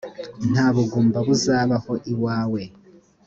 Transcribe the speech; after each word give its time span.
nta 0.51 0.67
bugumba 0.75 1.17
buzabaho 1.27 1.93
iwawe, 2.11 2.61